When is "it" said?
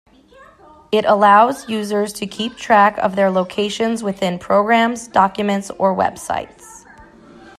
0.91-1.05